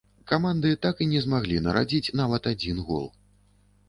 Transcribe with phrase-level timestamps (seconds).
[0.29, 3.05] Каманды так і не змаглі нарадзіць нават адзін гол.